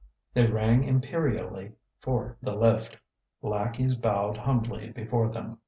[0.33, 2.97] They rang imperially for the lift.
[3.43, 5.59] Lackeys bowed humbly before them.